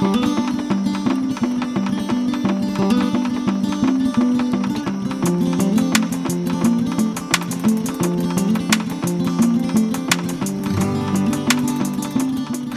Thank 0.00 0.26
you. 0.26 0.37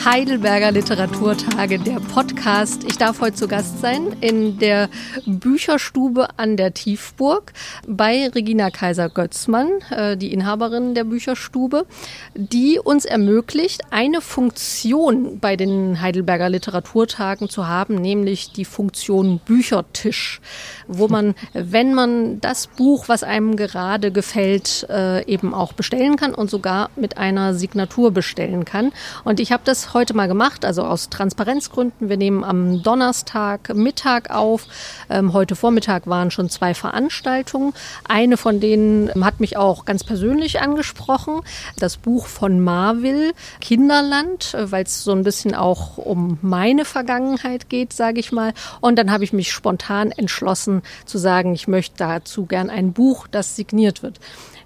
Heidelberger 0.04 0.72
Literaturtage, 0.72 1.78
der 1.78 2.00
Podcast. 2.00 2.86
Ich 2.86 2.98
darf 2.98 3.22
heute 3.22 3.36
zu 3.36 3.48
Gast 3.48 3.82
sein 3.82 4.16
in 4.20 4.58
der 4.58 4.90
Bücherstube 5.28 6.28
an 6.38 6.58
der 6.58 6.74
Tiefburg 6.74 7.54
bei 7.88 8.28
Regina 8.30 8.72
Kaiser-Götzmann, 8.72 9.70
äh, 9.92 10.18
die 10.18 10.34
Inhaberin 10.34 10.96
der 10.96 11.04
Bücherstube, 11.04 11.86
die 12.34 12.80
uns 12.84 13.06
ermöglicht, 13.06 13.82
eine 13.92 14.22
Funktion 14.22 15.38
bei 15.40 15.56
den 15.56 16.02
Heidelberger 16.02 16.50
Literaturtagen 16.50 17.48
zu 17.48 17.68
haben, 17.68 17.94
nämlich 17.94 18.52
die 18.54 18.66
Funktion 18.66 19.40
Büchertisch, 19.46 20.42
wo 20.88 21.10
man, 21.10 21.36
wenn 21.54 21.94
man 21.94 22.42
das 22.42 22.66
Buch, 22.66 23.08
was 23.08 23.22
einem 23.22 23.56
gerade 23.56 24.12
gefällt, 24.12 24.88
äh, 24.90 25.24
eben 25.26 25.54
auch 25.54 25.74
bestellen 25.74 26.16
kann 26.16 26.34
und 26.34 26.50
sogar 26.50 26.90
mit 26.96 27.20
einer 27.20 27.54
Signatur 27.54 28.10
bestellen 28.10 28.66
kann. 28.66 28.92
Und 29.24 29.40
ich 29.40 29.52
habe 29.52 29.62
das 29.64 29.91
heute 29.94 30.14
mal 30.14 30.28
gemacht, 30.28 30.66
also 30.66 30.84
aus 30.84 31.10
Transparenzgründen. 31.10 32.10
Wir 32.10 32.18
nehmen 32.18 32.44
am 32.44 32.84
Donnerstag 32.84 33.74
Mittag 33.74 34.30
auf. 34.30 34.68
Ähm, 35.10 35.34
heute 35.34 35.56
Vormittag 35.56 36.08
waren 36.08 36.32
schon 36.32 36.50
zwei 36.50 36.74
Veranstaltungen. 36.74 37.74
Eine 38.08 38.38
von 38.38 38.60
denen 38.60 39.12
hat 39.24 39.40
mich 39.40 39.58
auch 39.58 39.86
ganz 39.86 40.04
persönlich 40.04 40.62
angesprochen. 40.62 41.42
Das 41.78 41.98
Buch 41.98 42.28
von 42.28 42.60
Marville, 42.60 43.34
Kinderland, 43.60 44.54
äh, 44.54 44.72
weil 44.72 44.84
es 44.84 45.04
so 45.04 45.12
ein 45.12 45.24
bisschen 45.24 45.56
auch 45.56 45.98
um 45.98 46.38
meine 46.42 46.86
Vergangenheit 46.86 47.70
geht, 47.70 47.94
sage 47.94 48.20
ich 48.20 48.32
mal. 48.32 48.54
Und 48.80 48.98
dann 48.98 49.12
habe 49.12 49.24
ich 49.24 49.34
mich 49.34 49.52
spontan 49.52 50.12
entschlossen 50.12 50.82
zu 51.06 51.18
sagen, 51.18 51.54
ich 51.54 51.68
möchte 51.68 51.98
dazu 51.98 52.46
gern 52.46 52.70
ein 52.70 52.94
Buch, 52.94 53.28
das 53.28 53.56
signiert 53.56 54.04
wird. 54.04 54.20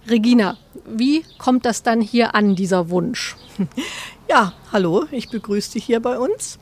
Regina, 0.07 0.57
wie 0.85 1.25
kommt 1.39 1.65
das 1.65 1.81
dann 1.81 1.99
hier 1.99 2.35
an, 2.35 2.55
dieser 2.55 2.89
Wunsch? 2.89 3.35
Ja, 4.27 4.53
hallo, 4.71 5.05
ich 5.11 5.29
begrüße 5.29 5.73
dich 5.73 5.85
hier 5.85 6.01
bei 6.01 6.17
uns 6.17 6.57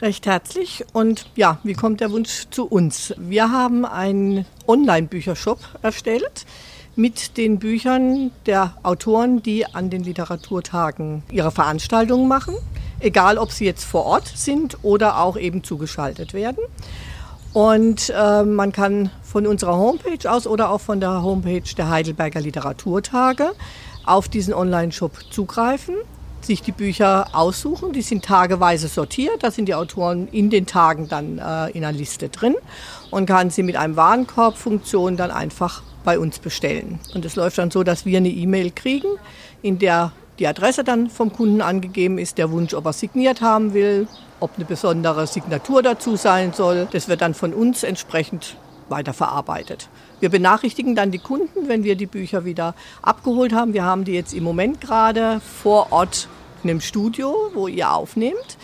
recht 0.00 0.24
herzlich. 0.24 0.84
Und 0.94 1.26
ja, 1.36 1.58
wie 1.62 1.74
kommt 1.74 2.00
der 2.00 2.10
Wunsch 2.10 2.46
zu 2.50 2.66
uns? 2.66 3.14
Wir 3.18 3.50
haben 3.50 3.84
einen 3.84 4.46
Online-Büchershop 4.66 5.58
erstellt 5.82 6.46
mit 6.96 7.36
den 7.36 7.58
Büchern 7.58 8.30
der 8.46 8.74
Autoren, 8.82 9.42
die 9.42 9.66
an 9.66 9.90
den 9.90 10.02
Literaturtagen 10.02 11.22
ihre 11.30 11.50
Veranstaltungen 11.50 12.28
machen, 12.28 12.56
egal 12.98 13.36
ob 13.36 13.52
sie 13.52 13.66
jetzt 13.66 13.84
vor 13.84 14.06
Ort 14.06 14.32
sind 14.34 14.78
oder 14.82 15.20
auch 15.20 15.36
eben 15.36 15.62
zugeschaltet 15.62 16.32
werden. 16.32 16.64
Und 17.52 18.10
äh, 18.16 18.42
man 18.42 18.72
kann 18.72 19.10
von 19.22 19.46
unserer 19.46 19.76
Homepage 19.76 20.30
aus 20.30 20.46
oder 20.46 20.70
auch 20.70 20.80
von 20.80 20.98
der 20.98 21.22
Homepage 21.22 21.74
der 21.76 21.90
Heidelberger 21.90 22.40
Literaturtage 22.40 23.52
auf 24.06 24.30
diesen 24.30 24.54
Online-Shop 24.54 25.12
zugreifen 25.30 25.96
sich 26.44 26.62
die 26.62 26.72
Bücher 26.72 27.26
aussuchen. 27.32 27.92
Die 27.92 28.02
sind 28.02 28.24
tageweise 28.24 28.88
sortiert. 28.88 29.42
Da 29.42 29.50
sind 29.50 29.66
die 29.66 29.74
Autoren 29.74 30.28
in 30.28 30.50
den 30.50 30.66
Tagen 30.66 31.08
dann 31.08 31.38
äh, 31.38 31.70
in 31.70 31.84
einer 31.84 31.92
Liste 31.92 32.28
drin 32.28 32.54
und 33.10 33.26
kann 33.26 33.50
sie 33.50 33.62
mit 33.62 33.76
einem 33.76 33.96
Warenkorbfunktion 33.96 35.16
dann 35.16 35.30
einfach 35.30 35.82
bei 36.04 36.18
uns 36.18 36.38
bestellen. 36.38 36.98
Und 37.14 37.24
es 37.24 37.36
läuft 37.36 37.58
dann 37.58 37.70
so, 37.70 37.82
dass 37.82 38.04
wir 38.04 38.18
eine 38.18 38.30
E-Mail 38.30 38.70
kriegen, 38.70 39.08
in 39.62 39.78
der 39.78 40.12
die 40.38 40.46
Adresse 40.46 40.82
dann 40.82 41.08
vom 41.08 41.32
Kunden 41.32 41.60
angegeben 41.60 42.18
ist, 42.18 42.38
der 42.38 42.50
Wunsch, 42.50 42.74
ob 42.74 42.86
er 42.86 42.92
signiert 42.92 43.42
haben 43.42 43.74
will, 43.74 44.08
ob 44.40 44.50
eine 44.56 44.64
besondere 44.64 45.26
Signatur 45.26 45.82
dazu 45.82 46.16
sein 46.16 46.52
soll. 46.52 46.88
Das 46.90 47.08
wird 47.08 47.20
dann 47.20 47.34
von 47.34 47.52
uns 47.54 47.82
entsprechend 47.82 48.56
weiterverarbeitet. 48.92 49.88
Wir 50.20 50.28
benachrichtigen 50.28 50.94
dann 50.94 51.10
die 51.10 51.18
Kunden, 51.18 51.66
wenn 51.66 51.82
wir 51.82 51.96
die 51.96 52.06
Bücher 52.06 52.44
wieder 52.44 52.76
abgeholt 53.02 53.52
haben. 53.52 53.74
Wir 53.74 53.82
haben 53.82 54.04
die 54.04 54.12
jetzt 54.12 54.32
im 54.32 54.44
Moment 54.44 54.80
gerade 54.80 55.40
vor 55.40 55.90
Ort 55.90 56.28
in 56.62 56.70
einem 56.70 56.80
Studio, 56.80 57.34
wo 57.54 57.66
ihr 57.66 57.90
aufnehmt. 57.90 58.56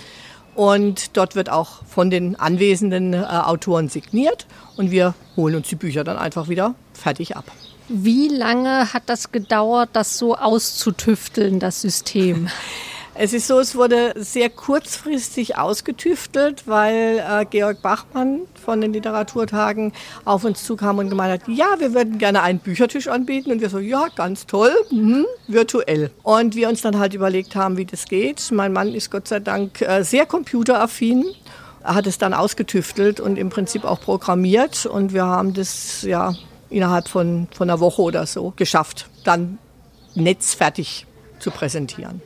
Und 0.55 1.16
dort 1.16 1.34
wird 1.34 1.50
auch 1.50 1.84
von 1.84 2.11
den 2.11 2.37
anwesenden 2.37 3.12
äh, 3.12 3.19
Autoren 3.19 3.89
signiert. 3.89 4.47
Und 4.77 4.93
wir 4.93 5.15
holen 5.37 5.56
uns 5.56 5.69
die 5.69 5.77
Bücher 5.77 6.05
dann 6.05 6.16
einfach 6.16 6.49
wieder 6.49 6.75
fertig 6.93 7.37
ab. 7.37 7.45
Wie 7.89 8.28
lange 8.28 8.93
hat 8.93 9.05
das 9.06 9.33
gedauert, 9.33 9.91
das 9.95 10.19
so 10.19 10.37
auszutüfteln, 10.37 11.59
das 11.59 11.81
System? 11.81 12.49
Es 13.21 13.33
ist 13.33 13.49
so, 13.49 13.59
es 13.59 13.75
wurde 13.75 14.15
sehr 14.15 14.49
kurzfristig 14.49 15.56
ausgetüftelt, 15.59 16.69
weil 16.69 17.19
äh, 17.19 17.45
Georg 17.47 17.83
Bachmann 17.83 18.43
von 18.65 18.81
den 18.81 18.93
Literaturtagen 18.93 19.93
auf 20.25 20.45
uns 20.45 20.62
zukam 20.62 20.99
und 20.99 21.09
gemeint 21.09 21.43
hat, 21.43 21.49
ja, 21.49 21.67
wir 21.81 21.95
würden 21.95 22.19
gerne 22.19 22.43
einen 22.43 22.61
Büchertisch 22.61 23.09
anbieten. 23.09 23.51
Und 23.51 23.61
wir 23.61 23.71
so, 23.71 23.81
ja, 23.81 24.07
ganz 24.15 24.47
toll, 24.47 24.71
mhm, 24.93 25.27
virtuell. 25.49 26.12
Und 26.23 26.55
wir 26.55 26.69
uns 26.69 26.83
dann 26.83 27.01
halt 27.01 27.12
überlegt 27.12 27.57
haben, 27.57 27.77
wie 27.77 27.87
das 27.87 28.05
geht. 28.05 28.53
Mein 28.53 28.73
Mann 28.73 28.95
ist 28.95 29.11
Gott 29.11 29.27
sei 29.27 29.41
Dank 29.41 29.83
äh, 29.83 30.05
sehr 30.05 30.25
computeraffin. 30.25 31.25
Er 31.83 31.97
hat 31.97 32.07
es 32.07 32.19
dann 32.19 32.33
ausgetüftelt 32.33 33.19
und 33.19 33.37
im 33.37 33.49
Prinzip 33.49 33.84
auch 33.84 34.01
programmiert. 34.01 34.87
Und 34.87 35.12
wir 35.12 35.27
haben 35.27 35.55
das 35.55 36.03
ja 36.03 36.34
innerhalb 36.71 37.09
von, 37.09 37.49
von 37.53 37.69
einer 37.69 37.81
Woche 37.81 38.01
oder 38.01 38.27
so 38.27 38.53
geschafft, 38.55 39.09
dann 39.25 39.59
netzfertig 40.15 41.05
zu 41.41 41.51
präsentieren. 41.51 42.23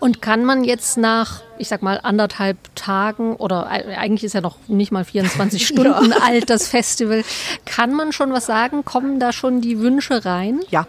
Und 0.00 0.20
kann 0.20 0.44
man 0.44 0.64
jetzt 0.64 0.96
nach, 0.96 1.42
ich 1.58 1.68
sag 1.68 1.82
mal, 1.82 2.00
anderthalb 2.02 2.58
Tagen 2.74 3.36
oder 3.36 3.66
eigentlich 3.68 4.24
ist 4.24 4.34
ja 4.34 4.40
noch 4.40 4.56
nicht 4.68 4.92
mal 4.92 5.04
24 5.04 5.66
Stunden 5.66 6.10
ja. 6.10 6.18
alt 6.22 6.50
das 6.50 6.68
Festival, 6.68 7.24
kann 7.64 7.94
man 7.94 8.12
schon 8.12 8.32
was 8.32 8.46
sagen? 8.46 8.84
Kommen 8.84 9.20
da 9.20 9.32
schon 9.32 9.60
die 9.60 9.78
Wünsche 9.78 10.24
rein? 10.24 10.60
Ja. 10.70 10.86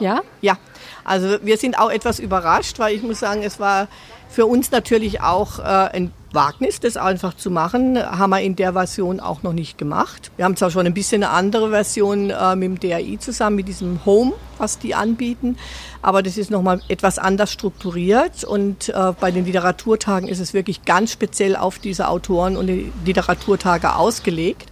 Ja? 0.00 0.22
Ja. 0.40 0.58
Also 1.04 1.36
wir 1.42 1.58
sind 1.58 1.78
auch 1.78 1.90
etwas 1.90 2.18
überrascht, 2.18 2.78
weil 2.78 2.94
ich 2.94 3.02
muss 3.02 3.20
sagen, 3.20 3.42
es 3.42 3.60
war 3.60 3.88
für 4.28 4.46
uns 4.46 4.70
natürlich 4.70 5.20
auch 5.20 5.58
äh, 5.58 5.62
ein 5.62 6.12
Wagnis, 6.34 6.80
das 6.80 6.96
einfach 6.96 7.34
zu 7.34 7.50
machen, 7.50 7.98
haben 7.98 8.30
wir 8.30 8.40
in 8.40 8.56
der 8.56 8.72
Version 8.72 9.20
auch 9.20 9.42
noch 9.42 9.52
nicht 9.52 9.78
gemacht. 9.78 10.30
Wir 10.36 10.44
haben 10.44 10.56
zwar 10.56 10.70
schon 10.70 10.86
ein 10.86 10.94
bisschen 10.94 11.22
eine 11.22 11.32
andere 11.32 11.70
Version 11.70 12.30
äh, 12.30 12.56
mit 12.56 12.82
dem 12.82 12.90
DAI 12.90 13.16
zusammen, 13.18 13.56
mit 13.56 13.68
diesem 13.68 14.04
Home, 14.04 14.32
was 14.58 14.78
die 14.78 14.94
anbieten, 14.94 15.56
aber 16.02 16.22
das 16.22 16.36
ist 16.36 16.50
nochmal 16.50 16.80
etwas 16.88 17.18
anders 17.18 17.52
strukturiert 17.52 18.44
und 18.44 18.88
äh, 18.88 19.12
bei 19.18 19.30
den 19.30 19.44
Literaturtagen 19.44 20.28
ist 20.28 20.40
es 20.40 20.52
wirklich 20.52 20.84
ganz 20.84 21.12
speziell 21.12 21.56
auf 21.56 21.78
diese 21.78 22.08
Autoren 22.08 22.56
und 22.56 22.66
die 22.66 22.92
Literaturtage 23.04 23.94
ausgelegt. 23.94 24.70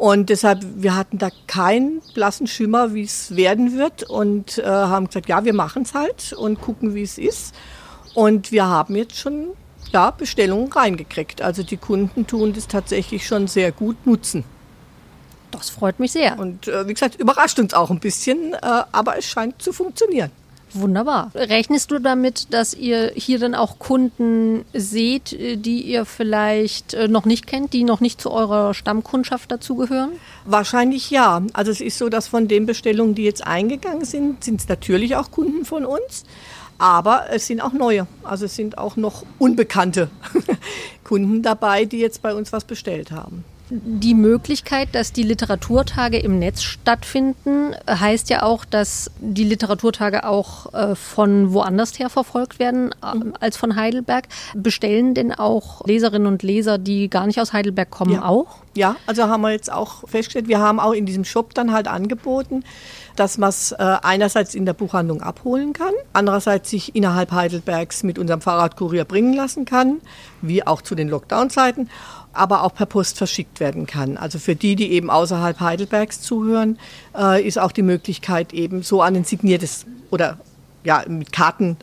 Und 0.00 0.30
deshalb, 0.30 0.64
wir 0.76 0.96
hatten 0.96 1.18
da 1.18 1.28
keinen 1.46 2.00
blassen 2.14 2.46
Schimmer, 2.46 2.94
wie 2.94 3.02
es 3.02 3.36
werden 3.36 3.76
wird 3.76 4.02
und 4.02 4.56
äh, 4.56 4.64
haben 4.64 5.08
gesagt, 5.08 5.28
ja, 5.28 5.44
wir 5.44 5.52
machen 5.52 5.82
es 5.82 5.92
halt 5.92 6.32
und 6.32 6.58
gucken, 6.58 6.94
wie 6.94 7.02
es 7.02 7.18
ist. 7.18 7.54
Und 8.14 8.50
wir 8.50 8.66
haben 8.66 8.96
jetzt 8.96 9.18
schon 9.18 9.48
ja, 9.92 10.10
Bestellungen 10.10 10.72
reingekriegt. 10.72 11.42
Also 11.42 11.62
die 11.62 11.76
Kunden 11.76 12.26
tun 12.26 12.52
das 12.52 12.68
tatsächlich 12.68 13.26
schon 13.26 13.46
sehr 13.46 13.72
gut 13.72 14.06
nutzen. 14.06 14.44
Das 15.50 15.70
freut 15.70 15.98
mich 15.98 16.12
sehr. 16.12 16.38
Und 16.38 16.68
äh, 16.68 16.86
wie 16.86 16.94
gesagt, 16.94 17.16
überrascht 17.16 17.58
uns 17.58 17.74
auch 17.74 17.90
ein 17.90 18.00
bisschen, 18.00 18.54
äh, 18.54 18.58
aber 18.92 19.18
es 19.18 19.26
scheint 19.26 19.60
zu 19.60 19.72
funktionieren. 19.72 20.30
Wunderbar. 20.72 21.32
Rechnest 21.34 21.90
du 21.90 21.98
damit, 21.98 22.52
dass 22.54 22.74
ihr 22.74 23.12
hier 23.14 23.38
dann 23.38 23.54
auch 23.54 23.78
Kunden 23.78 24.64
seht, 24.72 25.32
äh, 25.32 25.56
die 25.56 25.82
ihr 25.82 26.04
vielleicht 26.04 26.94
äh, 26.94 27.08
noch 27.08 27.24
nicht 27.24 27.46
kennt, 27.46 27.72
die 27.72 27.84
noch 27.84 28.00
nicht 28.00 28.20
zu 28.20 28.30
eurer 28.30 28.74
Stammkundschaft 28.74 29.50
dazugehören? 29.50 30.10
Wahrscheinlich 30.44 31.10
ja. 31.10 31.42
Also 31.52 31.72
es 31.72 31.80
ist 31.80 31.98
so, 31.98 32.08
dass 32.08 32.28
von 32.28 32.46
den 32.46 32.66
Bestellungen, 32.66 33.14
die 33.14 33.24
jetzt 33.24 33.44
eingegangen 33.44 34.04
sind, 34.04 34.44
sind 34.44 34.60
es 34.60 34.68
natürlich 34.68 35.16
auch 35.16 35.30
Kunden 35.30 35.64
von 35.64 35.84
uns. 35.84 36.24
Aber 36.80 37.26
es 37.30 37.46
sind 37.46 37.60
auch 37.60 37.74
neue, 37.74 38.06
also 38.22 38.46
es 38.46 38.56
sind 38.56 38.78
auch 38.78 38.96
noch 38.96 39.22
unbekannte 39.38 40.08
Kunden 41.04 41.42
dabei, 41.42 41.84
die 41.84 41.98
jetzt 41.98 42.22
bei 42.22 42.34
uns 42.34 42.54
was 42.54 42.64
bestellt 42.64 43.10
haben. 43.10 43.44
Die 43.72 44.14
Möglichkeit, 44.14 44.88
dass 44.94 45.12
die 45.12 45.22
Literaturtage 45.22 46.18
im 46.18 46.40
Netz 46.40 46.62
stattfinden, 46.62 47.76
heißt 47.86 48.30
ja 48.30 48.42
auch, 48.42 48.64
dass 48.64 49.12
die 49.20 49.44
Literaturtage 49.44 50.26
auch 50.26 50.72
äh, 50.74 50.96
von 50.96 51.52
woanders 51.52 51.96
her 51.98 52.08
verfolgt 52.08 52.58
werden 52.58 52.92
äh, 53.02 53.14
mhm. 53.14 53.34
als 53.38 53.56
von 53.56 53.76
Heidelberg. 53.76 54.24
Bestellen 54.54 55.14
denn 55.14 55.32
auch 55.32 55.86
Leserinnen 55.86 56.26
und 56.26 56.42
Leser, 56.42 56.78
die 56.78 57.08
gar 57.10 57.26
nicht 57.26 57.40
aus 57.40 57.52
Heidelberg 57.52 57.90
kommen, 57.90 58.14
ja. 58.14 58.24
auch? 58.24 58.56
Ja, 58.74 58.96
also 59.06 59.28
haben 59.28 59.42
wir 59.42 59.52
jetzt 59.52 59.70
auch 59.70 60.08
festgestellt, 60.08 60.48
wir 60.48 60.58
haben 60.58 60.80
auch 60.80 60.92
in 60.92 61.06
diesem 61.06 61.24
Shop 61.24 61.54
dann 61.54 61.72
halt 61.72 61.86
angeboten, 61.86 62.64
dass 63.16 63.38
man 63.38 63.50
es 63.50 63.72
äh, 63.72 63.76
einerseits 63.78 64.54
in 64.54 64.66
der 64.66 64.72
Buchhandlung 64.72 65.22
abholen 65.22 65.72
kann, 65.72 65.92
andererseits 66.12 66.70
sich 66.70 66.94
innerhalb 66.94 67.32
Heidelbergs 67.32 68.02
mit 68.02 68.18
unserem 68.18 68.40
Fahrradkurier 68.40 69.04
bringen 69.04 69.32
lassen 69.32 69.64
kann, 69.64 70.00
wie 70.42 70.66
auch 70.66 70.82
zu 70.82 70.94
den 70.94 71.08
Lockdown-Zeiten, 71.08 71.90
aber 72.32 72.62
auch 72.62 72.74
per 72.74 72.86
Post 72.86 73.18
verschickt 73.18 73.60
werden 73.60 73.86
kann. 73.86 74.16
Also 74.16 74.38
für 74.38 74.54
die, 74.54 74.76
die 74.76 74.92
eben 74.92 75.10
außerhalb 75.10 75.60
Heidelbergs 75.60 76.20
zuhören, 76.20 76.78
äh, 77.16 77.46
ist 77.46 77.58
auch 77.58 77.72
die 77.72 77.82
Möglichkeit 77.82 78.52
eben 78.52 78.82
so 78.82 79.02
an 79.02 79.16
ein 79.16 79.24
signiertes 79.24 79.86
oder 80.10 80.38
ja 80.84 81.04
mit 81.08 81.32
Karten 81.32 81.76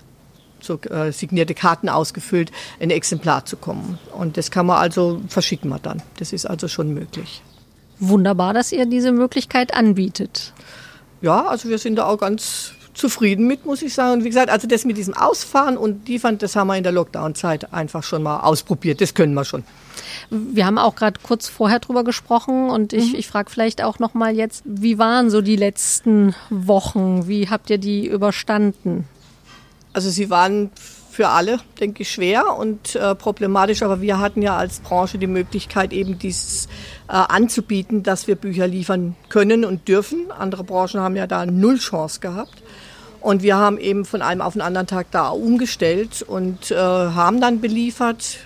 so 0.60 0.80
äh, 0.82 1.12
signierte 1.12 1.54
Karten 1.54 1.90
ausgefüllt, 1.90 2.52
ein 2.80 2.90
Exemplar 2.90 3.46
zu 3.46 3.58
kommen. 3.58 4.00
Und 4.18 4.38
das 4.38 4.52
kann 4.52 4.66
man 4.66 4.78
also 4.78 5.22
verschicken 5.28 5.70
wir 5.70 5.80
dann. 5.80 6.02
Das 6.18 6.34
ist 6.34 6.46
also 6.46 6.68
schon 6.68 6.94
möglich. 6.94 7.42
Wunderbar, 8.00 8.54
dass 8.54 8.72
ihr 8.72 8.86
diese 8.86 9.12
Möglichkeit 9.12 9.74
anbietet. 9.74 10.54
Ja, 11.22 11.48
also 11.48 11.70
wir 11.70 11.78
sind 11.78 11.96
da 11.96 12.06
auch 12.06 12.18
ganz 12.18 12.74
zufrieden 12.94 13.48
mit, 13.48 13.66
muss 13.66 13.82
ich 13.82 13.94
sagen. 13.94 14.14
Und 14.14 14.24
wie 14.24 14.30
gesagt, 14.30 14.50
also 14.50 14.68
das 14.68 14.86
mit 14.86 14.98
diesem 14.98 15.14
Ausfahren 15.14 15.78
und 15.78 16.08
liefern, 16.08 16.38
das 16.38 16.56
haben 16.56 16.68
wir 16.68 16.78
in 16.78 16.84
der 16.84 16.92
Lockdown-Zeit 16.92 17.74
einfach 17.74 18.04
schon 18.04 18.24
mal 18.24 18.42
ausprobiert. 18.42 19.02
Das 19.02 19.14
können 19.14 19.34
wir 19.34 19.46
schon. 19.46 19.64
Wir 20.30 20.66
haben 20.66 20.78
auch 20.78 20.96
gerade 20.96 21.20
kurz 21.22 21.48
vorher 21.48 21.80
drüber 21.80 22.04
gesprochen 22.04 22.70
und 22.70 22.94
ich, 22.94 23.14
mhm. 23.14 23.20
ich 23.20 23.28
frage 23.28 23.50
vielleicht 23.50 23.84
auch 23.84 24.00
noch 24.00 24.14
mal 24.14 24.36
jetzt, 24.36 24.64
wie 24.66 24.98
waren 24.98 25.30
so 25.30 25.42
die 25.42 25.56
letzten 25.56 26.36
Wochen? 26.50 27.28
Wie 27.28 27.50
habt 27.50 27.70
ihr 27.70 27.78
die 27.78 28.08
überstanden? 28.08 29.06
Also 29.94 30.10
sie 30.10 30.30
waren 30.30 30.72
für 31.18 31.30
alle, 31.30 31.58
denke 31.80 32.04
ich, 32.04 32.12
schwer 32.12 32.56
und 32.60 32.96
äh, 32.96 33.16
problematisch, 33.16 33.82
aber 33.82 34.02
wir 34.02 34.20
hatten 34.20 34.44
ja 34.44 34.56
als 34.56 34.82
Branche 34.82 35.18
die 35.18 35.26
Möglichkeit, 35.26 35.92
eben 35.92 36.20
dieses 36.20 36.68
äh, 37.08 37.14
anzubieten, 37.14 38.04
dass 38.04 38.28
wir 38.28 38.36
Bücher 38.36 38.68
liefern 38.68 39.16
können 39.28 39.66
und 39.66 39.88
dürfen. 39.88 40.32
Andere 40.32 40.64
Branchen 40.64 41.00
haben 41.00 41.16
ja 41.16 41.26
da 41.26 41.48
null 41.48 41.80
Chance 41.80 42.20
gehabt. 42.20 42.62
Und 43.20 43.42
wir 43.42 43.56
haben 43.56 43.80
eben 43.80 44.06
von 44.06 44.22
einem 44.22 44.42
auf 44.42 44.54
den 44.54 44.62
anderen 44.62 44.86
Tag 44.86 45.08
da 45.10 45.30
umgestellt 45.30 46.22
und 46.22 46.70
äh, 46.70 46.76
haben 46.76 47.42
dann 47.42 47.62
beliefert 47.62 48.38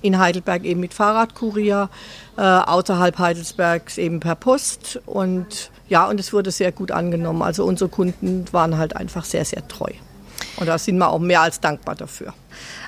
in 0.00 0.18
Heidelberg 0.18 0.64
eben 0.64 0.80
mit 0.80 0.94
Fahrradkurier, 0.94 1.90
äh, 2.38 2.40
außerhalb 2.40 3.18
Heidelsbergs 3.18 3.98
eben 3.98 4.20
per 4.20 4.34
Post. 4.34 4.98
Und 5.04 5.70
ja, 5.90 6.08
und 6.08 6.18
es 6.18 6.32
wurde 6.32 6.52
sehr 6.52 6.72
gut 6.72 6.90
angenommen. 6.90 7.42
Also 7.42 7.66
unsere 7.66 7.90
Kunden 7.90 8.46
waren 8.50 8.78
halt 8.78 8.96
einfach 8.96 9.26
sehr, 9.26 9.44
sehr 9.44 9.68
treu. 9.68 9.90
Und 10.56 10.66
da 10.66 10.78
sind 10.78 10.98
wir 10.98 11.10
auch 11.10 11.18
mehr 11.18 11.40
als 11.40 11.60
dankbar 11.60 11.94
dafür. 11.94 12.32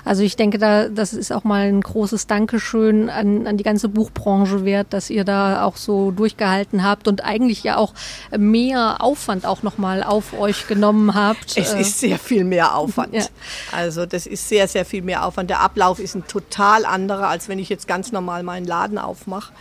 Also 0.05 0.23
ich 0.23 0.37
denke, 0.37 0.57
da, 0.57 0.87
das 0.87 1.11
ist 1.13 1.33
auch 1.33 1.43
mal 1.43 1.67
ein 1.67 1.81
großes 1.81 2.27
Dankeschön 2.27 3.09
an, 3.09 3.45
an 3.45 3.57
die 3.57 3.63
ganze 3.63 3.89
Buchbranche 3.89 4.63
wert, 4.63 4.87
dass 4.91 5.09
ihr 5.09 5.25
da 5.25 5.63
auch 5.63 5.75
so 5.75 6.11
durchgehalten 6.11 6.83
habt 6.83 7.09
und 7.09 7.25
eigentlich 7.25 7.63
ja 7.63 7.75
auch 7.75 7.93
mehr 8.37 9.01
Aufwand 9.01 9.45
auch 9.45 9.63
nochmal 9.63 10.03
auf 10.03 10.31
euch 10.39 10.67
genommen 10.67 11.13
habt. 11.13 11.57
Es 11.57 11.73
ist 11.73 11.99
sehr 11.99 12.19
viel 12.19 12.45
mehr 12.45 12.75
Aufwand. 12.75 13.15
Ja. 13.15 13.25
Also 13.73 14.05
das 14.05 14.25
ist 14.27 14.47
sehr, 14.47 14.67
sehr 14.69 14.85
viel 14.85 15.01
mehr 15.01 15.25
Aufwand. 15.25 15.49
Der 15.49 15.59
Ablauf 15.59 15.99
ist 15.99 16.15
ein 16.15 16.25
total 16.25 16.85
anderer, 16.85 17.27
als 17.27 17.49
wenn 17.49 17.59
ich 17.59 17.67
jetzt 17.67 17.87
ganz 17.87 18.13
normal 18.13 18.43
meinen 18.43 18.65
Laden 18.65 18.97
aufmache. 18.97 19.51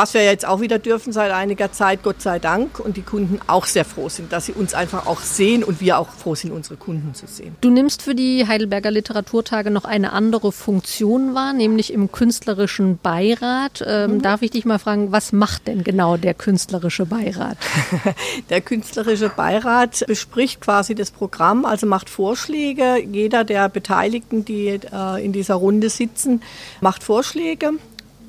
Was 0.00 0.14
wir 0.14 0.24
jetzt 0.24 0.48
auch 0.48 0.62
wieder 0.62 0.78
dürfen 0.78 1.12
seit 1.12 1.30
einiger 1.30 1.72
Zeit, 1.72 2.02
Gott 2.02 2.22
sei 2.22 2.38
Dank, 2.38 2.80
und 2.80 2.96
die 2.96 3.02
Kunden 3.02 3.38
auch 3.48 3.66
sehr 3.66 3.84
froh 3.84 4.08
sind, 4.08 4.32
dass 4.32 4.46
sie 4.46 4.52
uns 4.52 4.72
einfach 4.72 5.06
auch 5.06 5.20
sehen 5.20 5.62
und 5.62 5.82
wir 5.82 5.98
auch 5.98 6.08
froh 6.08 6.34
sind, 6.34 6.52
unsere 6.52 6.76
Kunden 6.76 7.12
zu 7.12 7.26
sehen. 7.26 7.54
Du 7.60 7.68
nimmst 7.68 8.00
für 8.00 8.14
die 8.14 8.46
Heidelberger 8.48 8.90
Literaturtage 8.90 9.70
noch 9.70 9.84
eine 9.84 10.14
andere 10.14 10.52
Funktion 10.52 11.34
wahr, 11.34 11.52
nämlich 11.52 11.92
im 11.92 12.10
künstlerischen 12.10 12.96
Beirat. 12.96 13.84
Ähm, 13.86 14.14
mhm. 14.14 14.22
Darf 14.22 14.40
ich 14.40 14.52
dich 14.52 14.64
mal 14.64 14.78
fragen, 14.78 15.12
was 15.12 15.32
macht 15.32 15.66
denn 15.66 15.84
genau 15.84 16.16
der 16.16 16.32
künstlerische 16.32 17.04
Beirat? 17.04 17.58
der 18.48 18.62
künstlerische 18.62 19.28
Beirat 19.28 20.06
bespricht 20.06 20.62
quasi 20.62 20.94
das 20.94 21.10
Programm, 21.10 21.66
also 21.66 21.86
macht 21.86 22.08
Vorschläge. 22.08 22.96
Jeder 23.12 23.44
der 23.44 23.68
Beteiligten, 23.68 24.46
die 24.46 24.80
äh, 24.90 25.22
in 25.22 25.34
dieser 25.34 25.56
Runde 25.56 25.90
sitzen, 25.90 26.40
macht 26.80 27.04
Vorschläge 27.04 27.72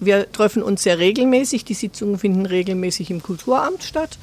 wir 0.01 0.31
treffen 0.31 0.63
uns 0.63 0.83
sehr 0.83 0.99
regelmäßig. 0.99 1.63
Die 1.63 1.75
Sitzungen 1.75 2.17
finden 2.17 2.45
regelmäßig 2.45 3.11
im 3.11 3.23
Kulturamt 3.23 3.83
statt. 3.83 4.17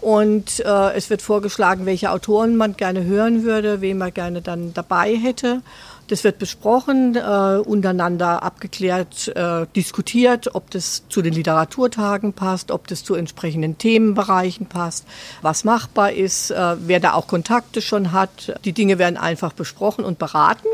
Und 0.00 0.60
äh, 0.60 0.92
es 0.92 1.08
wird 1.08 1.22
vorgeschlagen, 1.22 1.86
welche 1.86 2.10
Autoren 2.10 2.56
man 2.56 2.76
gerne 2.76 3.04
hören 3.04 3.42
würde, 3.42 3.80
wen 3.80 3.96
man 3.96 4.12
gerne 4.12 4.42
dann 4.42 4.74
dabei 4.74 5.16
hätte. 5.16 5.62
Das 6.08 6.24
wird 6.24 6.38
besprochen, 6.38 7.16
äh, 7.16 7.62
untereinander 7.64 8.42
abgeklärt, 8.42 9.28
äh, 9.28 9.66
diskutiert, 9.74 10.54
ob 10.54 10.70
das 10.70 11.04
zu 11.08 11.22
den 11.22 11.32
Literaturtagen 11.32 12.34
passt, 12.34 12.70
ob 12.70 12.86
das 12.88 13.02
zu 13.02 13.14
entsprechenden 13.14 13.78
Themenbereichen 13.78 14.66
passt, 14.66 15.06
was 15.40 15.64
machbar 15.64 16.12
ist, 16.12 16.50
äh, 16.50 16.76
wer 16.80 17.00
da 17.00 17.14
auch 17.14 17.26
Kontakte 17.26 17.80
schon 17.80 18.12
hat. 18.12 18.54
Die 18.66 18.72
Dinge 18.72 18.98
werden 18.98 19.16
einfach 19.16 19.54
besprochen 19.54 20.04
und 20.04 20.18
beraten. 20.18 20.68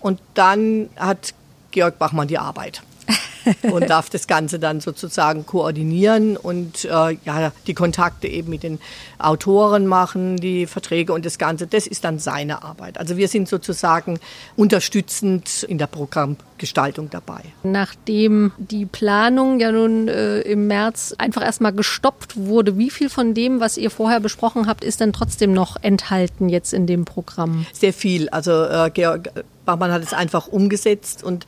Und 0.00 0.20
dann 0.32 0.88
hat 0.96 1.34
Georg 1.70 1.98
Bachmann 1.98 2.28
die 2.28 2.38
Arbeit. 2.38 2.82
und 3.62 3.88
darf 3.88 4.10
das 4.10 4.26
Ganze 4.26 4.58
dann 4.58 4.80
sozusagen 4.80 5.46
koordinieren 5.46 6.36
und 6.36 6.84
äh, 6.84 7.16
ja, 7.24 7.52
die 7.66 7.74
Kontakte 7.74 8.28
eben 8.28 8.50
mit 8.50 8.62
den 8.62 8.78
Autoren 9.18 9.86
machen, 9.86 10.36
die 10.36 10.66
Verträge 10.66 11.12
und 11.12 11.24
das 11.24 11.38
Ganze. 11.38 11.66
Das 11.66 11.86
ist 11.86 12.04
dann 12.04 12.18
seine 12.18 12.62
Arbeit. 12.62 12.98
Also 12.98 13.16
wir 13.16 13.28
sind 13.28 13.48
sozusagen 13.48 14.18
unterstützend 14.56 15.62
in 15.64 15.78
der 15.78 15.86
Programmgestaltung 15.86 17.10
dabei. 17.10 17.40
Nachdem 17.62 18.52
die 18.58 18.86
Planung 18.86 19.60
ja 19.60 19.72
nun 19.72 20.08
äh, 20.08 20.40
im 20.40 20.66
März 20.66 21.14
einfach 21.18 21.42
erstmal 21.42 21.72
gestoppt 21.72 22.36
wurde, 22.36 22.78
wie 22.78 22.90
viel 22.90 23.08
von 23.08 23.34
dem, 23.34 23.60
was 23.60 23.76
ihr 23.76 23.90
vorher 23.90 24.20
besprochen 24.20 24.66
habt, 24.66 24.84
ist 24.84 25.00
denn 25.00 25.12
trotzdem 25.12 25.52
noch 25.52 25.76
enthalten 25.82 26.48
jetzt 26.48 26.72
in 26.72 26.86
dem 26.86 27.04
Programm? 27.04 27.66
Sehr 27.72 27.92
viel. 27.92 28.28
Also 28.30 28.64
äh, 28.64 28.90
Georg 28.92 29.30
Bachmann 29.64 29.92
hat 29.92 30.02
es 30.02 30.12
einfach 30.12 30.48
umgesetzt 30.48 31.22
und 31.22 31.46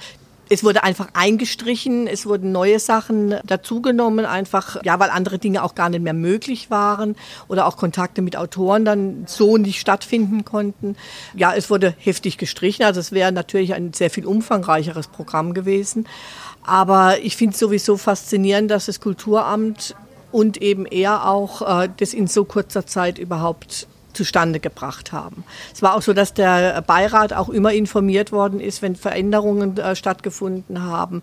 es 0.52 0.62
wurde 0.62 0.84
einfach 0.84 1.08
eingestrichen, 1.14 2.06
es 2.06 2.26
wurden 2.26 2.52
neue 2.52 2.78
Sachen 2.78 3.36
dazugenommen, 3.44 4.26
einfach, 4.26 4.76
ja, 4.84 5.00
weil 5.00 5.08
andere 5.08 5.38
Dinge 5.38 5.62
auch 5.62 5.74
gar 5.74 5.88
nicht 5.88 6.02
mehr 6.02 6.12
möglich 6.12 6.70
waren 6.70 7.16
oder 7.48 7.66
auch 7.66 7.78
Kontakte 7.78 8.20
mit 8.20 8.36
Autoren 8.36 8.84
dann 8.84 9.24
so 9.26 9.56
nicht 9.56 9.80
stattfinden 9.80 10.44
konnten. 10.44 10.96
Ja, 11.34 11.54
es 11.54 11.70
wurde 11.70 11.94
heftig 11.98 12.36
gestrichen, 12.36 12.84
also 12.84 13.00
es 13.00 13.12
wäre 13.12 13.32
natürlich 13.32 13.72
ein 13.72 13.94
sehr 13.94 14.10
viel 14.10 14.26
umfangreicheres 14.26 15.06
Programm 15.06 15.54
gewesen. 15.54 16.06
Aber 16.64 17.18
ich 17.20 17.36
finde 17.36 17.54
es 17.54 17.58
sowieso 17.58 17.96
faszinierend, 17.96 18.70
dass 18.70 18.86
das 18.86 19.00
Kulturamt 19.00 19.96
und 20.32 20.60
eben 20.60 20.84
er 20.84 21.28
auch 21.28 21.62
äh, 21.62 21.88
das 21.96 22.12
in 22.12 22.26
so 22.26 22.44
kurzer 22.44 22.86
Zeit 22.86 23.18
überhaupt 23.18 23.86
zustande 24.12 24.60
gebracht 24.60 25.12
haben. 25.12 25.44
Es 25.74 25.82
war 25.82 25.94
auch 25.94 26.02
so, 26.02 26.12
dass 26.12 26.34
der 26.34 26.82
Beirat 26.82 27.32
auch 27.32 27.48
immer 27.48 27.72
informiert 27.72 28.32
worden 28.32 28.60
ist, 28.60 28.82
wenn 28.82 28.96
Veränderungen 28.96 29.76
äh, 29.78 29.96
stattgefunden 29.96 30.82
haben. 30.82 31.22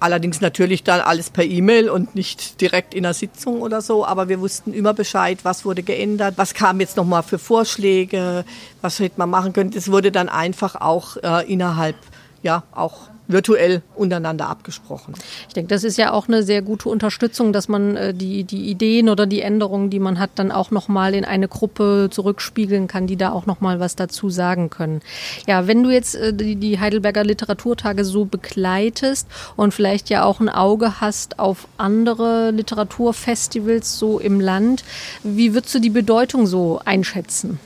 Allerdings 0.00 0.40
natürlich 0.40 0.82
dann 0.82 1.00
alles 1.00 1.28
per 1.28 1.44
E-Mail 1.44 1.90
und 1.90 2.14
nicht 2.14 2.62
direkt 2.62 2.94
in 2.94 3.02
der 3.02 3.12
Sitzung 3.12 3.60
oder 3.60 3.82
so. 3.82 4.06
Aber 4.06 4.30
wir 4.30 4.40
wussten 4.40 4.72
immer 4.72 4.94
Bescheid, 4.94 5.40
was 5.42 5.66
wurde 5.66 5.82
geändert, 5.82 6.34
was 6.38 6.54
kam 6.54 6.80
jetzt 6.80 6.96
nochmal 6.96 7.22
für 7.22 7.38
Vorschläge, 7.38 8.46
was 8.80 8.98
hätte 8.98 9.18
man 9.18 9.28
machen 9.28 9.52
können. 9.52 9.72
Das 9.72 9.90
wurde 9.92 10.10
dann 10.10 10.30
einfach 10.30 10.74
auch 10.74 11.18
äh, 11.18 11.52
innerhalb, 11.52 11.96
ja, 12.42 12.62
auch 12.72 13.10
virtuell 13.32 13.82
untereinander 13.94 14.48
abgesprochen. 14.48 15.14
Ich 15.48 15.54
denke, 15.54 15.68
das 15.68 15.84
ist 15.84 15.96
ja 15.96 16.12
auch 16.12 16.28
eine 16.28 16.42
sehr 16.42 16.62
gute 16.62 16.88
Unterstützung, 16.88 17.52
dass 17.52 17.68
man 17.68 17.96
äh, 17.96 18.14
die, 18.14 18.44
die 18.44 18.68
Ideen 18.70 19.08
oder 19.08 19.26
die 19.26 19.40
Änderungen, 19.40 19.90
die 19.90 20.00
man 20.00 20.18
hat, 20.18 20.30
dann 20.34 20.50
auch 20.50 20.70
nochmal 20.70 21.14
in 21.14 21.24
eine 21.24 21.48
Gruppe 21.48 22.08
zurückspiegeln 22.10 22.88
kann, 22.88 23.06
die 23.06 23.16
da 23.16 23.30
auch 23.30 23.46
nochmal 23.46 23.80
was 23.80 23.96
dazu 23.96 24.30
sagen 24.30 24.70
können. 24.70 25.00
Ja, 25.46 25.66
wenn 25.66 25.82
du 25.82 25.90
jetzt 25.90 26.16
äh, 26.16 26.34
die, 26.34 26.56
die 26.56 26.80
Heidelberger 26.80 27.24
Literaturtage 27.24 28.04
so 28.04 28.24
begleitest 28.24 29.28
und 29.56 29.72
vielleicht 29.72 30.10
ja 30.10 30.24
auch 30.24 30.40
ein 30.40 30.48
Auge 30.48 31.00
hast 31.00 31.38
auf 31.38 31.68
andere 31.78 32.50
Literaturfestivals 32.50 33.98
so 33.98 34.18
im 34.18 34.40
Land, 34.40 34.84
wie 35.22 35.54
würdest 35.54 35.74
du 35.74 35.78
die 35.78 35.90
Bedeutung 35.90 36.46
so 36.46 36.80
einschätzen? 36.84 37.60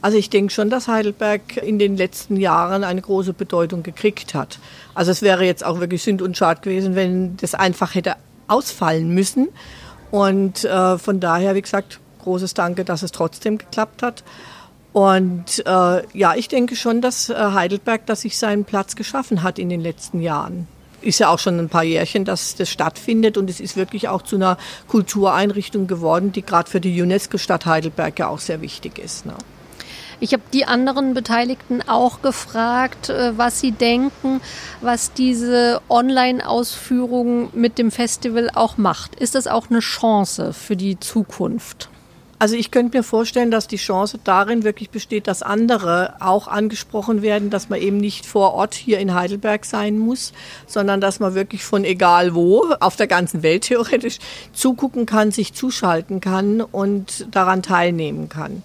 Also 0.00 0.18
ich 0.18 0.30
denke 0.30 0.52
schon, 0.52 0.70
dass 0.70 0.88
Heidelberg 0.88 1.56
in 1.56 1.78
den 1.78 1.96
letzten 1.96 2.36
Jahren 2.36 2.84
eine 2.84 3.00
große 3.00 3.32
Bedeutung 3.32 3.82
gekriegt 3.82 4.34
hat. 4.34 4.58
Also 4.94 5.10
es 5.10 5.22
wäre 5.22 5.44
jetzt 5.44 5.64
auch 5.64 5.80
wirklich 5.80 6.02
Sünd 6.02 6.22
und 6.22 6.36
Schad 6.36 6.62
gewesen, 6.62 6.94
wenn 6.94 7.36
das 7.38 7.54
einfach 7.54 7.94
hätte 7.94 8.16
ausfallen 8.48 9.08
müssen. 9.08 9.48
Und 10.10 10.64
äh, 10.64 10.98
von 10.98 11.20
daher, 11.20 11.54
wie 11.54 11.62
gesagt, 11.62 12.00
großes 12.22 12.54
Danke, 12.54 12.84
dass 12.84 13.02
es 13.02 13.12
trotzdem 13.12 13.58
geklappt 13.58 14.02
hat. 14.02 14.24
Und 14.92 15.66
äh, 15.66 16.16
ja, 16.16 16.34
ich 16.36 16.48
denke 16.48 16.76
schon, 16.76 17.00
dass 17.00 17.28
äh, 17.28 17.34
Heidelberg, 17.34 18.06
dass 18.06 18.20
sich 18.20 18.38
seinen 18.38 18.64
Platz 18.64 18.94
geschaffen 18.94 19.42
hat 19.42 19.58
in 19.58 19.68
den 19.68 19.80
letzten 19.80 20.20
Jahren. 20.20 20.68
Ist 21.00 21.18
ja 21.18 21.28
auch 21.28 21.40
schon 21.40 21.58
ein 21.58 21.68
paar 21.68 21.82
Jährchen, 21.82 22.24
dass 22.24 22.54
das 22.54 22.70
stattfindet 22.70 23.36
und 23.36 23.50
es 23.50 23.60
ist 23.60 23.76
wirklich 23.76 24.08
auch 24.08 24.22
zu 24.22 24.36
einer 24.36 24.56
Kultureinrichtung 24.86 25.86
geworden, 25.86 26.30
die 26.30 26.42
gerade 26.42 26.70
für 26.70 26.80
die 26.80 27.02
UNESCO-Stadt 27.02 27.66
Heidelberg 27.66 28.18
ja 28.20 28.28
auch 28.28 28.38
sehr 28.38 28.62
wichtig 28.62 28.98
ist. 28.98 29.26
Ne? 29.26 29.34
Ich 30.24 30.32
habe 30.32 30.42
die 30.54 30.64
anderen 30.64 31.12
Beteiligten 31.12 31.82
auch 31.86 32.22
gefragt, 32.22 33.10
äh, 33.10 33.36
was 33.36 33.60
sie 33.60 33.72
denken, 33.72 34.40
was 34.80 35.12
diese 35.12 35.82
Online-Ausführung 35.90 37.50
mit 37.52 37.76
dem 37.76 37.90
Festival 37.90 38.48
auch 38.54 38.78
macht. 38.78 39.16
Ist 39.16 39.34
das 39.34 39.46
auch 39.46 39.68
eine 39.68 39.80
Chance 39.80 40.54
für 40.54 40.76
die 40.76 40.98
Zukunft? 40.98 41.90
Also 42.38 42.56
ich 42.56 42.70
könnte 42.70 42.96
mir 42.96 43.02
vorstellen, 43.02 43.50
dass 43.50 43.68
die 43.68 43.76
Chance 43.76 44.18
darin 44.24 44.64
wirklich 44.64 44.88
besteht, 44.88 45.26
dass 45.26 45.42
andere 45.42 46.14
auch 46.20 46.48
angesprochen 46.48 47.20
werden, 47.20 47.50
dass 47.50 47.68
man 47.68 47.82
eben 47.82 47.98
nicht 47.98 48.24
vor 48.24 48.54
Ort 48.54 48.72
hier 48.72 49.00
in 49.00 49.12
Heidelberg 49.12 49.66
sein 49.66 49.98
muss, 49.98 50.32
sondern 50.66 51.02
dass 51.02 51.20
man 51.20 51.34
wirklich 51.34 51.66
von 51.66 51.84
egal 51.84 52.34
wo 52.34 52.64
auf 52.80 52.96
der 52.96 53.08
ganzen 53.08 53.42
Welt 53.42 53.64
theoretisch 53.64 54.20
zugucken 54.54 55.04
kann, 55.04 55.32
sich 55.32 55.52
zuschalten 55.52 56.22
kann 56.22 56.62
und 56.62 57.26
daran 57.30 57.62
teilnehmen 57.62 58.30
kann. 58.30 58.62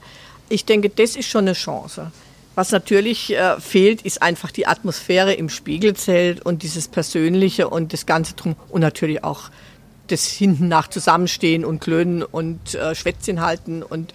Ich 0.50 0.66
denke, 0.66 0.90
das 0.90 1.16
ist 1.16 1.30
schon 1.30 1.46
eine 1.46 1.54
Chance. 1.54 2.12
Was 2.56 2.72
natürlich 2.72 3.34
äh, 3.34 3.60
fehlt, 3.60 4.02
ist 4.02 4.22
einfach 4.22 4.52
die 4.52 4.68
Atmosphäre 4.68 5.34
im 5.34 5.48
Spiegelzelt 5.48 6.46
und 6.46 6.64
dieses 6.64 6.88
Persönliche 6.88 7.70
und 7.70 7.94
das 7.94 8.06
Ganze 8.06 8.34
drum 8.34 8.56
und 8.70 8.82
natürlich 8.82 9.24
auch 9.24 9.50
das 10.08 10.26
hinten 10.26 10.68
nach 10.68 10.88
Zusammenstehen 10.88 11.64
und 11.64 11.80
klönen 11.80 12.24
und 12.24 12.76
äh, 12.76 12.96
Schwätzchen 12.96 13.42
halten 13.42 13.84
und 13.84 14.14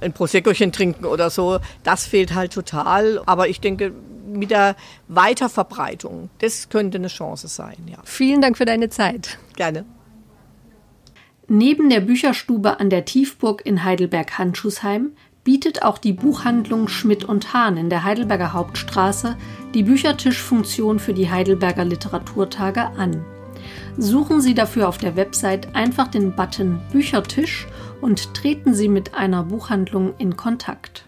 ein 0.00 0.12
Proseccochen 0.12 0.72
trinken 0.72 1.04
oder 1.04 1.30
so. 1.30 1.58
Das 1.84 2.06
fehlt 2.06 2.34
halt 2.34 2.52
total. 2.52 3.22
Aber 3.26 3.48
ich 3.48 3.60
denke, 3.60 3.92
mit 4.26 4.50
der 4.50 4.76
Weiterverbreitung, 5.08 6.30
das 6.40 6.68
könnte 6.68 6.98
eine 6.98 7.08
Chance 7.08 7.48
sein. 7.48 7.76
Ja. 7.90 7.98
Vielen 8.04 8.42
Dank 8.42 8.58
für 8.58 8.64
deine 8.64 8.90
Zeit. 8.90 9.38
Gerne. 9.54 9.84
Neben 11.48 11.88
der 11.90 12.00
Bücherstube 12.00 12.80
an 12.80 12.90
der 12.90 13.04
Tiefburg 13.04 13.64
in 13.64 13.84
Heidelberg-Handschuhsheim 13.84 15.12
bietet 15.46 15.84
auch 15.84 15.98
die 15.98 16.12
Buchhandlung 16.12 16.88
Schmidt 16.88 17.24
und 17.24 17.54
Hahn 17.54 17.76
in 17.76 17.88
der 17.88 18.02
Heidelberger 18.02 18.52
Hauptstraße 18.52 19.36
die 19.74 19.84
Büchertischfunktion 19.84 20.98
für 20.98 21.14
die 21.14 21.30
Heidelberger 21.30 21.84
Literaturtage 21.84 22.82
an. 22.98 23.24
Suchen 23.96 24.40
Sie 24.40 24.54
dafür 24.54 24.88
auf 24.88 24.98
der 24.98 25.14
Website 25.14 25.72
einfach 25.72 26.08
den 26.08 26.34
Button 26.34 26.80
Büchertisch 26.90 27.68
und 28.00 28.34
treten 28.34 28.74
Sie 28.74 28.88
mit 28.88 29.14
einer 29.14 29.44
Buchhandlung 29.44 30.14
in 30.18 30.36
Kontakt. 30.36 31.05